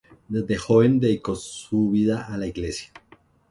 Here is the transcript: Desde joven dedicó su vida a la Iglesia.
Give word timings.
Desde 0.29 0.57
joven 0.57 0.99
dedicó 0.99 1.35
su 1.35 1.91
vida 1.91 2.25
a 2.25 2.35
la 2.35 2.47
Iglesia. 2.47 2.91